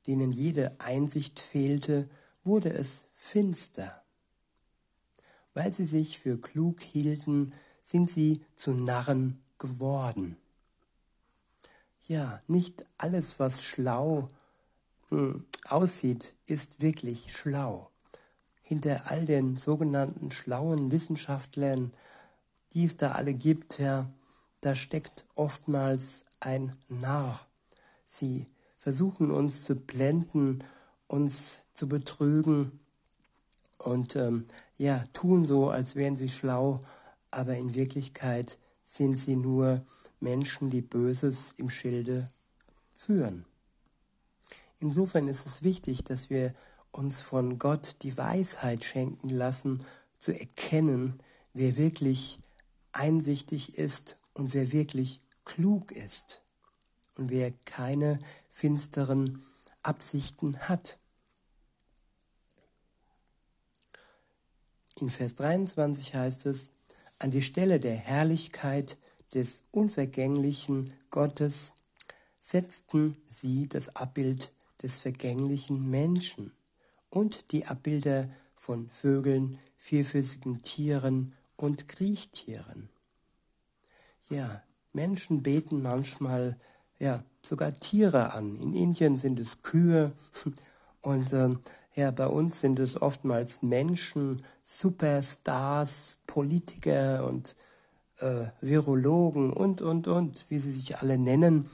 denen 0.07 0.33
jede 0.33 0.81
Einsicht 0.81 1.39
fehlte, 1.41 2.09
wurde 2.45 2.73
es 2.73 3.07
finster. 3.13 4.03
Weil 5.53 5.75
sie 5.75 5.87
sich 5.87 6.19
für 6.19 6.41
klug 6.41 6.81
hielten, 6.81 7.53
sind 7.83 8.11
sie 8.11 8.41
zu 8.55 8.73
Narren 8.73 9.43
geworden. 9.59 10.37
Ja, 12.09 12.41
nicht 12.47 12.85
alles, 12.99 13.41
was 13.41 13.65
schlau 13.65 14.29
hm, 15.09 15.45
aussieht, 15.69 16.35
ist 16.47 16.81
wirklich 16.81 17.37
schlau. 17.37 17.91
Hinter 18.63 19.11
all 19.11 19.27
den 19.27 19.57
sogenannten 19.57 20.31
schlauen 20.31 20.93
Wissenschaftlern, 20.93 21.93
die 22.73 22.85
es 22.85 22.97
da 22.97 23.13
alle 23.13 23.35
gibt, 23.35 23.81
ja, 23.81 24.09
da 24.61 24.77
steckt 24.77 25.27
oftmals 25.35 26.25
ein 26.39 26.77
Narr. 26.89 27.41
Sie 28.05 28.47
versuchen 28.79 29.33
uns 29.33 29.65
zu 29.65 29.75
blenden, 29.75 30.63
uns 31.09 31.67
zu 31.73 31.89
betrügen 31.89 32.79
und 33.79 34.15
ähm, 34.15 34.47
ja, 34.77 35.05
tun 35.13 35.45
so, 35.45 35.71
als 35.71 35.97
wären 35.97 36.17
sie 36.17 36.29
schlau, 36.29 36.79
aber 37.33 37.57
in 37.57 37.75
Wirklichkeit 37.75 38.59
sind 38.87 39.19
sie 39.19 39.37
nur 39.37 39.85
Menschen, 40.21 40.71
die 40.71 40.81
Böses 40.81 41.53
im 41.57 41.69
Schilde 41.69 42.29
führen. 42.95 43.45
Insofern 44.79 45.27
ist 45.27 45.45
es 45.45 45.63
wichtig, 45.63 46.05
dass 46.05 46.31
wir 46.31 46.55
uns 46.93 47.21
von 47.21 47.59
Gott 47.59 47.97
die 48.03 48.17
Weisheit 48.17 48.85
schenken 48.85 49.29
lassen, 49.29 49.85
zu 50.19 50.39
erkennen, 50.39 51.21
wer 51.53 51.77
wirklich 51.77 52.39
einsichtig 52.93 53.77
ist 53.77 54.17
und 54.35 54.55
wer 54.55 54.73
wirklich 54.73 55.21
klug 55.45 55.91
ist 55.91 56.43
und 57.17 57.31
wer 57.31 57.51
keine 57.65 58.19
finsteren 58.49 59.43
Absichten 59.83 60.59
hat. 60.61 60.97
In 64.99 65.11
Vers 65.11 65.35
23 65.35 66.15
heißt 66.15 66.47
es, 66.47 66.71
an 67.19 67.31
die 67.31 67.43
Stelle 67.43 67.81
der 67.81 67.97
Herrlichkeit 67.97 68.99
des 69.35 69.63
unvergänglichen 69.71 70.93
Gottes 71.11 71.73
setzten 72.41 73.17
sie 73.27 73.69
das 73.69 73.97
Abbild 73.97 74.53
des 74.83 74.99
vergänglichen 74.99 75.91
Menschen 75.91 76.53
und 77.11 77.53
die 77.53 77.67
Abbilder 77.67 78.29
von 78.55 78.91
Vögeln, 78.91 79.59
vierfüßigen 79.77 80.63
Tieren 80.63 81.35
und 81.57 81.89
Kriechtieren. 81.89 82.89
Ja, 84.29 84.63
Menschen 84.93 85.43
beten 85.43 85.83
manchmal 85.83 86.59
ja 86.99 87.25
sogar 87.43 87.73
Tiere 87.73 88.33
an. 88.33 88.57
In 88.57 88.75
Indien 88.75 89.17
sind 89.17 89.41
es 89.41 89.63
Kühe 89.63 90.13
und 91.07 91.33
äh, 91.33 91.55
ja, 91.95 92.11
bei 92.11 92.27
uns 92.27 92.59
sind 92.59 92.81
es 92.81 93.01
oftmals 93.01 93.63
Menschen, 93.63 94.43
Superstars, 94.65 96.19
Politiker 96.27 97.25
und 97.29 97.55
äh, 98.19 98.47
Virologen 98.61 99.53
und, 99.53 99.83
und, 99.83 100.09
und, 100.09 100.51
wie 100.51 100.59
sie 100.59 100.73
sich 100.73 100.99
alle 100.99 101.17
nennen. 101.17 101.71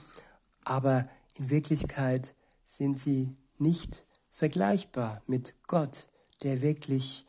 Aber 0.64 1.08
in 1.38 1.48
Wirklichkeit 1.48 2.34
sind 2.66 3.00
sie 3.00 3.34
nicht 3.56 4.04
vergleichbar 4.28 5.22
mit 5.26 5.54
Gott, 5.66 6.08
der 6.42 6.60
wirklich 6.60 7.24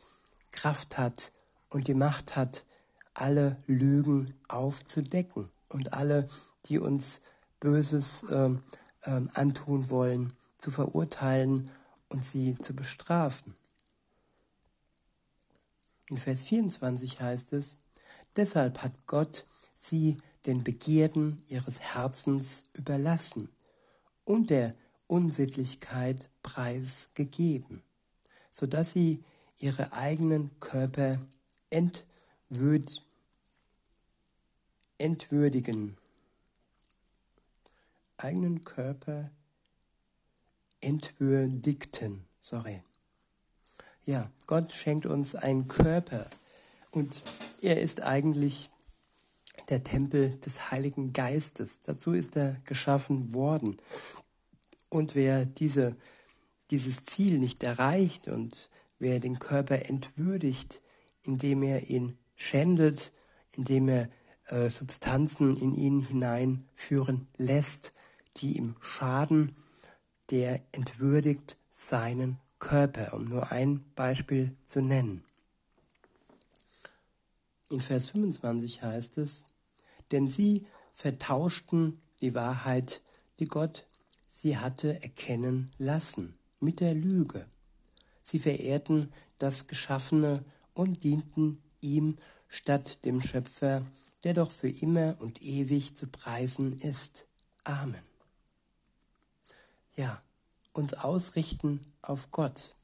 Kraft 0.50 0.98
hat 0.98 1.32
und 1.70 1.88
die 1.88 1.94
Macht 1.94 2.36
hat, 2.36 2.66
alle 3.14 3.56
Lügen 3.66 4.26
aufzudecken 4.48 5.48
und 5.70 5.94
alle, 5.94 6.28
die 6.66 6.78
uns 6.78 7.22
Böses 7.60 8.26
ähm, 8.30 8.62
ähm, 9.06 9.30
antun 9.32 9.88
wollen, 9.88 10.34
zu 10.58 10.70
verurteilen 10.70 11.70
und 12.08 12.24
sie 12.24 12.56
zu 12.58 12.74
bestrafen. 12.74 13.54
In 16.08 16.18
Vers 16.18 16.44
24 16.44 17.20
heißt 17.20 17.54
es, 17.54 17.78
deshalb 18.36 18.82
hat 18.82 19.06
Gott 19.06 19.46
sie 19.74 20.18
den 20.46 20.62
Begierden 20.62 21.42
ihres 21.48 21.80
Herzens 21.80 22.64
überlassen 22.74 23.48
und 24.24 24.50
der 24.50 24.74
Unsittlichkeit 25.06 26.30
preisgegeben, 26.42 27.82
so 28.50 28.66
dass 28.66 28.92
sie 28.92 29.22
ihre 29.58 29.92
eigenen 29.92 30.50
Körper 30.60 31.16
entwürd, 31.70 33.02
entwürdigen, 34.98 35.96
eigenen 38.16 38.64
Körper 38.64 39.30
entwürdigten, 40.84 42.24
sorry. 42.40 42.80
Ja, 44.04 44.30
Gott 44.46 44.72
schenkt 44.72 45.06
uns 45.06 45.34
einen 45.34 45.66
Körper 45.66 46.28
und 46.90 47.22
er 47.62 47.80
ist 47.80 48.02
eigentlich 48.02 48.70
der 49.70 49.82
Tempel 49.82 50.30
des 50.40 50.70
Heiligen 50.70 51.12
Geistes. 51.12 51.80
Dazu 51.80 52.12
ist 52.12 52.36
er 52.36 52.56
geschaffen 52.64 53.32
worden. 53.32 53.78
Und 54.90 55.14
wer 55.14 55.46
diese, 55.46 55.92
dieses 56.70 57.04
Ziel 57.06 57.38
nicht 57.38 57.62
erreicht 57.62 58.28
und 58.28 58.68
wer 58.98 59.20
den 59.20 59.38
Körper 59.38 59.88
entwürdigt, 59.88 60.80
indem 61.22 61.62
er 61.62 61.88
ihn 61.88 62.18
schändet, 62.36 63.10
indem 63.52 63.88
er 63.88 64.08
äh, 64.48 64.68
Substanzen 64.68 65.56
in 65.56 65.74
ihn 65.74 66.06
hineinführen 66.06 67.26
lässt, 67.38 67.92
die 68.36 68.58
ihm 68.58 68.76
schaden, 68.80 69.56
der 70.34 70.60
entwürdigt 70.72 71.56
seinen 71.70 72.40
Körper, 72.58 73.14
um 73.14 73.28
nur 73.28 73.52
ein 73.52 73.84
Beispiel 73.94 74.56
zu 74.64 74.82
nennen. 74.82 75.22
In 77.70 77.80
Vers 77.80 78.10
25 78.10 78.82
heißt 78.82 79.18
es, 79.18 79.44
denn 80.10 80.28
sie 80.28 80.66
vertauschten 80.92 82.00
die 82.20 82.34
Wahrheit, 82.34 83.00
die 83.38 83.46
Gott 83.46 83.86
sie 84.26 84.58
hatte 84.58 85.00
erkennen 85.04 85.70
lassen, 85.78 86.34
mit 86.58 86.80
der 86.80 86.94
Lüge. 86.94 87.46
Sie 88.24 88.40
verehrten 88.40 89.12
das 89.38 89.68
Geschaffene 89.68 90.44
und 90.72 91.04
dienten 91.04 91.62
ihm 91.80 92.18
statt 92.48 93.04
dem 93.04 93.20
Schöpfer, 93.20 93.86
der 94.24 94.34
doch 94.34 94.50
für 94.50 94.68
immer 94.68 95.14
und 95.20 95.42
ewig 95.42 95.96
zu 95.96 96.08
preisen 96.08 96.72
ist. 96.80 97.28
Amen. 97.62 98.13
Ja, 99.96 100.20
uns 100.72 100.94
ausrichten 100.94 101.80
auf 102.02 102.32
Gott 102.32 102.74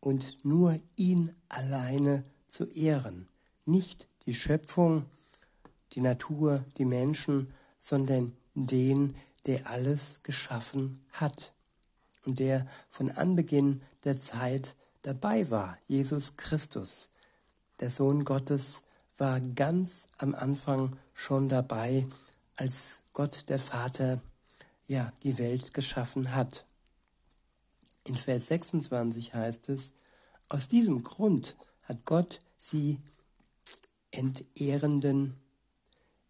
und 0.00 0.44
nur 0.44 0.80
ihn 0.96 1.34
alleine 1.48 2.24
zu 2.48 2.64
ehren, 2.64 3.28
nicht 3.66 4.08
die 4.26 4.34
Schöpfung, 4.34 5.06
die 5.92 6.00
Natur, 6.00 6.64
die 6.76 6.84
Menschen, 6.84 7.54
sondern 7.78 8.32
den, 8.54 9.14
der 9.46 9.70
alles 9.70 10.24
geschaffen 10.24 11.04
hat 11.12 11.52
und 12.24 12.40
der 12.40 12.66
von 12.88 13.10
Anbeginn 13.10 13.82
der 14.04 14.18
Zeit 14.18 14.74
dabei 15.02 15.50
war, 15.50 15.78
Jesus 15.86 16.36
Christus. 16.36 17.10
Der 17.78 17.90
Sohn 17.90 18.24
Gottes 18.24 18.82
war 19.16 19.40
ganz 19.40 20.08
am 20.18 20.34
Anfang 20.34 20.96
schon 21.14 21.48
dabei, 21.48 22.06
als 22.56 23.02
Gott 23.12 23.48
der 23.48 23.58
Vater 23.58 24.20
ja 24.90 25.12
die 25.22 25.38
Welt 25.38 25.72
geschaffen 25.72 26.34
hat. 26.34 26.66
In 28.04 28.16
Vers 28.16 28.48
26 28.48 29.34
heißt 29.34 29.68
es, 29.68 29.92
aus 30.48 30.66
diesem 30.66 31.04
Grund 31.04 31.56
hat 31.84 32.04
Gott 32.04 32.40
sie 32.58 32.98
entehrenden 34.10 35.36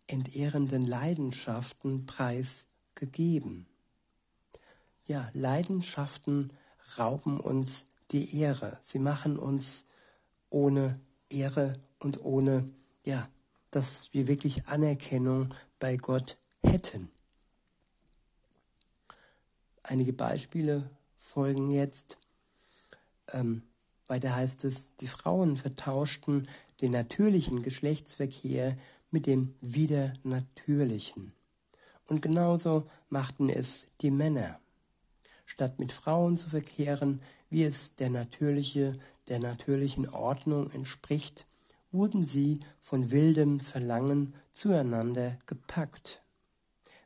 entehrenden 0.07 0.83
Leidenschaften 0.83 2.05
preisgegeben. 2.05 3.67
Ja, 5.07 5.31
Leidenschaften 5.35 6.53
rauben 6.99 7.39
uns 7.39 7.87
die 8.11 8.37
Ehre. 8.41 8.79
Sie 8.83 8.99
machen 8.99 9.39
uns 9.39 9.85
ohne 10.51 11.01
Ehre 11.31 11.75
und 12.01 12.25
ohne, 12.25 12.69
ja, 13.05 13.29
dass 13.71 14.13
wir 14.13 14.27
wirklich 14.27 14.67
Anerkennung 14.67 15.55
bei 15.79 15.97
Gott 15.97 16.37
hätten. 16.65 17.09
Einige 19.91 20.13
Beispiele 20.13 20.89
folgen 21.17 21.73
jetzt. 21.73 22.17
Ähm, 23.33 23.63
weiter 24.07 24.37
heißt 24.37 24.65
es, 24.65 24.95
die 24.95 25.09
Frauen 25.09 25.57
vertauschten 25.57 26.47
den 26.81 26.93
natürlichen 26.93 27.65
Geschlechtsverkehr 27.65 28.77
mit 29.11 29.27
dem 29.27 29.57
Widernatürlichen. 29.61 31.33
Und 32.07 32.23
genauso 32.23 32.87
machten 33.09 33.49
es 33.49 33.89
die 34.01 34.13
Männer. 34.13 34.61
Statt 35.45 35.81
mit 35.81 35.91
Frauen 35.91 36.39
zu 36.39 36.49
verkehren, 36.49 37.21
wie 37.49 37.65
es 37.65 37.97
der 37.97 38.11
natürliche, 38.11 38.97
der 39.27 39.41
natürlichen 39.41 40.09
Ordnung 40.09 40.71
entspricht, 40.71 41.47
wurden 41.91 42.25
sie 42.25 42.61
von 42.79 43.11
wildem 43.11 43.59
Verlangen 43.59 44.35
zueinander 44.53 45.37
gepackt. 45.47 46.23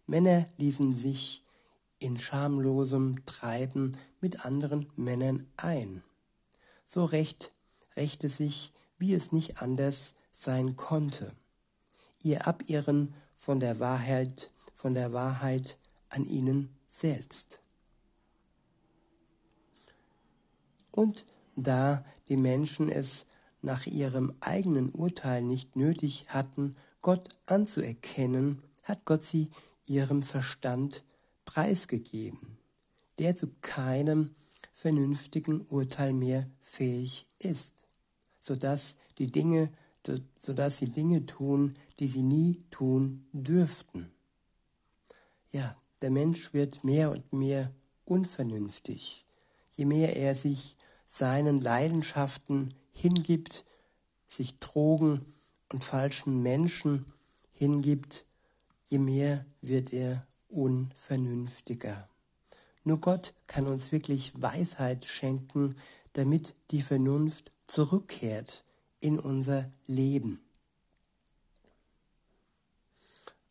Männer 0.06 0.50
ließen 0.58 0.94
sich 0.94 1.43
in 1.98 2.18
schamlosem 2.18 3.24
Treiben 3.26 3.96
mit 4.20 4.44
anderen 4.44 4.90
Männern 4.96 5.46
ein. 5.56 6.02
So 6.84 7.04
recht 7.04 7.52
rächte 7.96 8.28
sich, 8.28 8.72
wie 8.98 9.14
es 9.14 9.32
nicht 9.32 9.62
anders 9.62 10.14
sein 10.30 10.76
konnte 10.76 11.32
ihr 12.24 12.46
Abirren 12.48 13.14
von 13.36 13.60
der 13.60 13.78
Wahrheit, 13.78 14.50
von 14.72 14.94
der 14.94 15.12
Wahrheit 15.12 15.78
an 16.08 16.24
ihnen 16.24 16.74
selbst. 16.88 17.60
Und 20.90 21.26
da 21.54 22.04
die 22.28 22.36
Menschen 22.36 22.88
es 22.88 23.26
nach 23.60 23.86
ihrem 23.86 24.34
eigenen 24.40 24.90
Urteil 24.90 25.42
nicht 25.42 25.76
nötig 25.76 26.26
hatten, 26.28 26.76
Gott 27.02 27.28
anzuerkennen, 27.46 28.62
hat 28.82 29.04
Gott 29.04 29.22
sie 29.22 29.50
ihrem 29.86 30.22
Verstand 30.22 31.04
preisgegeben, 31.44 32.58
der 33.18 33.36
zu 33.36 33.48
keinem 33.60 34.34
vernünftigen 34.72 35.60
Urteil 35.62 36.12
mehr 36.12 36.48
fähig 36.60 37.26
ist, 37.38 37.86
so 38.40 38.56
dass 38.56 38.96
die 39.18 39.30
Dinge 39.30 39.70
sodass 40.36 40.78
sie 40.78 40.90
Dinge 40.90 41.26
tun, 41.26 41.74
die 41.98 42.08
sie 42.08 42.22
nie 42.22 42.62
tun 42.70 43.26
dürften. 43.32 44.10
Ja, 45.50 45.76
der 46.02 46.10
Mensch 46.10 46.52
wird 46.52 46.84
mehr 46.84 47.10
und 47.10 47.32
mehr 47.32 47.72
unvernünftig, 48.04 49.24
je 49.70 49.84
mehr 49.84 50.16
er 50.16 50.34
sich 50.34 50.76
seinen 51.06 51.58
Leidenschaften 51.58 52.74
hingibt, 52.92 53.64
sich 54.26 54.58
Drogen 54.58 55.24
und 55.72 55.84
falschen 55.84 56.42
Menschen 56.42 57.06
hingibt, 57.52 58.26
je 58.88 58.98
mehr 58.98 59.46
wird 59.60 59.92
er 59.92 60.26
unvernünftiger. 60.54 62.08
Nur 62.84 63.00
Gott 63.00 63.32
kann 63.46 63.66
uns 63.66 63.92
wirklich 63.92 64.40
Weisheit 64.40 65.04
schenken, 65.04 65.76
damit 66.12 66.54
die 66.70 66.82
Vernunft 66.82 67.50
zurückkehrt 67.66 68.64
in 69.00 69.18
unser 69.18 69.70
Leben. 69.86 70.40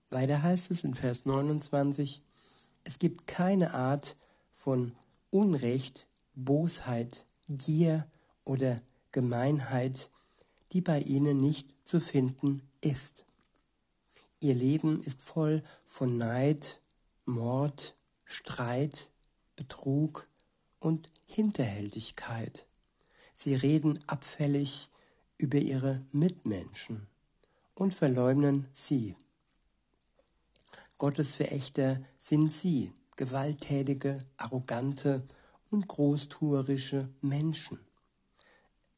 Weiter 0.09 0.43
heißt 0.43 0.71
es 0.71 0.83
in 0.83 0.93
Vers 0.93 1.25
29, 1.25 2.21
es 2.83 2.99
gibt 2.99 3.27
keine 3.27 3.73
Art 3.73 4.15
von 4.51 4.93
Unrecht, 5.31 6.07
Bosheit, 6.35 7.25
Gier 7.49 8.07
oder 8.45 8.81
Gemeinheit, 9.11 10.09
die 10.71 10.81
bei 10.81 10.99
ihnen 10.99 11.39
nicht 11.39 11.67
zu 11.87 11.99
finden 11.99 12.61
ist. 12.81 13.25
Ihr 14.39 14.55
Leben 14.55 15.01
ist 15.01 15.21
voll 15.21 15.61
von 15.85 16.17
Neid, 16.17 16.79
Mord, 17.25 17.95
Streit, 18.25 19.09
Betrug 19.55 20.27
und 20.79 21.09
Hinterhältigkeit. 21.25 22.65
Sie 23.33 23.55
reden 23.55 24.03
abfällig 24.07 24.89
über 25.38 25.57
ihre 25.57 26.01
Mitmenschen 26.12 27.07
und 27.75 27.93
verleumden 27.93 28.67
sie. 28.73 29.15
Gottesverächter 30.97 32.01
sind 32.17 32.51
sie, 32.51 32.91
gewalttätige, 33.15 34.25
arrogante 34.36 35.23
und 35.71 35.88
großtuerische 35.88 37.07
Menschen. 37.21 37.79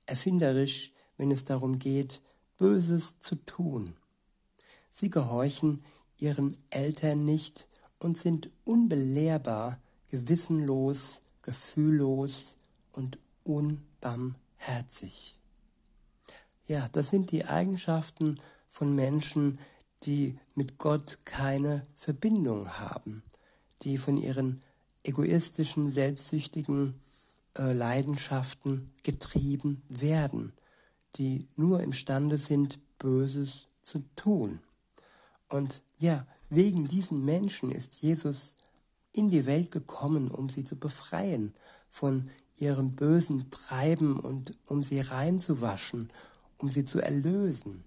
Erfinderisch, 0.07 0.91
wenn 1.17 1.29
es 1.29 1.43
darum 1.43 1.77
geht, 1.77 2.21
Böses 2.57 3.19
zu 3.19 3.35
tun. 3.35 3.95
Sie 4.89 5.09
gehorchen 5.09 5.83
ihren 6.17 6.57
Eltern 6.71 7.23
nicht 7.25 7.67
und 7.99 8.17
sind 8.17 8.49
unbelehrbar, 8.63 9.79
gewissenlos, 10.09 11.21
gefühllos 11.41 12.57
und 12.91 13.17
unbarmherzig. 13.43 15.37
Ja, 16.67 16.89
das 16.91 17.09
sind 17.09 17.31
die 17.31 17.45
Eigenschaften 17.45 18.39
von 18.67 18.95
Menschen, 18.95 19.59
die 20.03 20.39
mit 20.55 20.77
Gott 20.77 21.19
keine 21.25 21.85
Verbindung 21.95 22.79
haben, 22.79 23.23
die 23.83 23.97
von 23.97 24.17
ihren 24.17 24.61
egoistischen, 25.03 25.91
selbstsüchtigen 25.91 26.99
äh, 27.57 27.71
Leidenschaften 27.73 28.91
getrieben 29.03 29.83
werden, 29.87 30.53
die 31.15 31.47
nur 31.55 31.81
imstande 31.81 32.37
sind, 32.37 32.79
Böses 32.97 33.67
zu 33.81 33.99
tun. 34.15 34.59
Und 35.47 35.83
ja, 35.99 36.25
wegen 36.55 36.87
diesen 36.87 37.23
Menschen 37.23 37.71
ist 37.71 38.01
Jesus 38.01 38.55
in 39.11 39.29
die 39.29 39.45
Welt 39.45 39.71
gekommen, 39.71 40.29
um 40.29 40.49
sie 40.49 40.63
zu 40.63 40.75
befreien 40.75 41.53
von 41.89 42.29
ihrem 42.57 42.95
bösen 42.95 43.49
Treiben 43.51 44.19
und 44.19 44.57
um 44.67 44.83
sie 44.83 44.99
reinzuwaschen, 44.99 46.09
um 46.57 46.69
sie 46.69 46.85
zu 46.85 46.99
erlösen. 46.99 47.83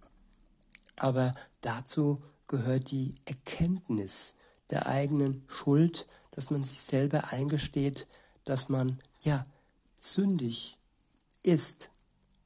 Aber 0.97 1.33
dazu 1.61 2.21
gehört 2.47 2.91
die 2.91 3.15
Erkenntnis 3.25 4.35
der 4.71 4.87
eigenen 4.87 5.45
Schuld, 5.47 6.07
dass 6.31 6.51
man 6.51 6.65
sich 6.65 6.83
selber 6.83 7.33
eingesteht, 7.33 8.07
dass 8.45 8.69
man 8.69 8.99
ja 9.21 9.43
sündig 10.01 10.77
ist. 11.43 11.91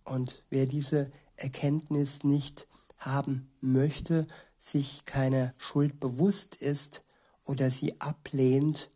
Und 0.04 0.42
wer 0.50 0.66
diese 0.66 1.10
Erkenntnis 1.36 2.24
nicht 2.24 2.66
haben 2.98 3.50
möchte, 3.60 4.26
sich 4.62 5.04
keiner 5.04 5.54
Schuld 5.58 5.98
bewusst 5.98 6.54
ist 6.54 7.04
oder 7.44 7.70
sie 7.70 8.00
ablehnt, 8.00 8.90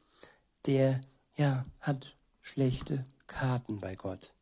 der 0.66 1.00
ja 1.37 1.64
hat 1.81 2.14
schlechte 2.40 3.05
Karten 3.26 3.81
bei 3.81 3.96
Gott. 3.96 4.33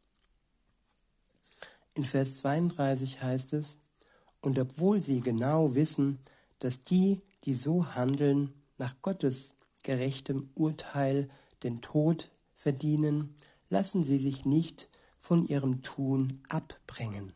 In 1.95 2.05
Vers 2.05 2.39
32 2.39 3.23
heißt 3.23 3.55
es, 3.55 3.79
und 4.43 4.59
obwohl 4.59 5.01
sie 5.01 5.23
genau 5.23 5.75
wissen, 5.75 6.19
dass 6.59 6.81
die, 6.81 7.21
die 7.45 7.55
so 7.55 7.95
handeln, 7.95 8.53
nach 8.77 9.01
Gottes 9.01 9.55
gerechtem 9.83 10.51
Urteil 10.55 11.29
den 11.63 11.81
Tod 11.81 12.31
verdienen, 12.55 13.35
lassen 13.71 14.05
sie 14.05 14.19
sich 14.19 14.45
nicht 14.45 14.91
von 15.19 15.47
ihrem 15.47 15.83
Tun 15.83 16.39
abbringen. 16.51 17.33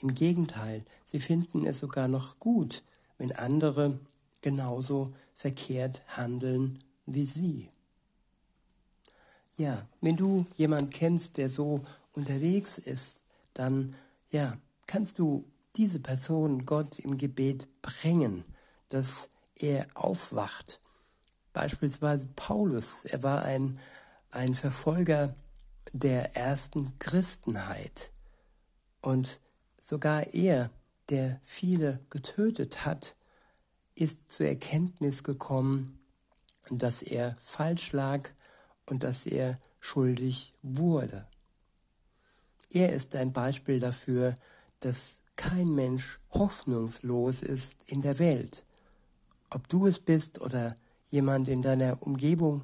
Im 0.00 0.14
Gegenteil, 0.14 0.84
sie 1.04 1.20
finden 1.20 1.64
es 1.64 1.78
sogar 1.78 2.08
noch 2.08 2.40
gut, 2.40 2.82
wenn 3.24 3.32
andere 3.32 3.98
genauso 4.42 5.14
verkehrt 5.34 6.02
handeln 6.08 6.84
wie 7.06 7.24
sie. 7.24 7.70
Ja, 9.56 9.88
wenn 10.02 10.16
du 10.16 10.44
jemand 10.56 10.92
kennst, 10.92 11.38
der 11.38 11.48
so 11.48 11.80
unterwegs 12.12 12.76
ist, 12.76 13.24
dann 13.54 13.96
ja, 14.30 14.52
kannst 14.86 15.18
du 15.18 15.44
diese 15.76 16.00
Person 16.00 16.66
Gott 16.66 16.98
im 16.98 17.16
Gebet 17.16 17.66
bringen, 17.80 18.44
dass 18.90 19.30
er 19.56 19.86
aufwacht. 19.94 20.80
Beispielsweise 21.54 22.28
Paulus, 22.36 23.06
er 23.06 23.22
war 23.22 23.42
ein, 23.42 23.78
ein 24.32 24.54
Verfolger 24.54 25.34
der 25.92 26.36
ersten 26.36 26.98
Christenheit. 26.98 28.12
Und 29.00 29.40
sogar 29.80 30.34
er, 30.34 30.70
der 31.10 31.40
viele 31.42 32.00
getötet 32.10 32.84
hat, 32.84 33.16
ist 33.94 34.32
zur 34.32 34.46
Erkenntnis 34.46 35.22
gekommen, 35.22 35.98
dass 36.70 37.02
er 37.02 37.36
falsch 37.38 37.92
lag 37.92 38.30
und 38.86 39.02
dass 39.02 39.26
er 39.26 39.58
schuldig 39.80 40.52
wurde. 40.62 41.26
Er 42.70 42.92
ist 42.92 43.14
ein 43.14 43.32
Beispiel 43.32 43.80
dafür, 43.80 44.34
dass 44.80 45.22
kein 45.36 45.74
Mensch 45.74 46.18
hoffnungslos 46.30 47.42
ist 47.42 47.90
in 47.90 48.02
der 48.02 48.18
Welt. 48.18 48.64
Ob 49.50 49.68
du 49.68 49.86
es 49.86 50.00
bist 50.00 50.40
oder 50.40 50.74
jemand 51.08 51.48
in 51.48 51.62
deiner 51.62 52.02
Umgebung, 52.02 52.62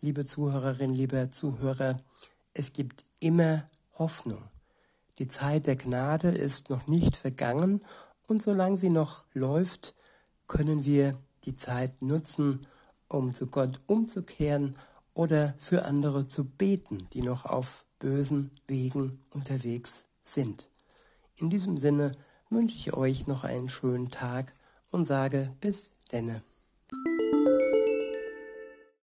liebe 0.00 0.24
Zuhörerin, 0.24 0.94
lieber 0.94 1.30
Zuhörer, 1.30 1.98
es 2.54 2.72
gibt 2.72 3.04
immer 3.20 3.66
Hoffnung. 3.98 4.42
Die 5.20 5.28
Zeit 5.28 5.66
der 5.66 5.76
Gnade 5.76 6.30
ist 6.30 6.70
noch 6.70 6.86
nicht 6.86 7.14
vergangen 7.14 7.82
und 8.26 8.40
solange 8.40 8.78
sie 8.78 8.88
noch 8.88 9.26
läuft, 9.34 9.94
können 10.46 10.86
wir 10.86 11.14
die 11.44 11.54
Zeit 11.54 12.00
nutzen, 12.00 12.66
um 13.06 13.34
zu 13.34 13.46
Gott 13.48 13.80
umzukehren 13.86 14.78
oder 15.12 15.54
für 15.58 15.84
andere 15.84 16.26
zu 16.26 16.44
beten, 16.44 17.06
die 17.12 17.20
noch 17.20 17.44
auf 17.44 17.84
bösen 17.98 18.50
Wegen 18.66 19.20
unterwegs 19.28 20.08
sind. 20.22 20.70
In 21.36 21.50
diesem 21.50 21.76
Sinne 21.76 22.12
wünsche 22.48 22.76
ich 22.76 22.94
euch 22.94 23.26
noch 23.26 23.44
einen 23.44 23.68
schönen 23.68 24.10
Tag 24.10 24.54
und 24.90 25.04
sage 25.04 25.54
bis 25.60 25.96
denne. 26.12 26.42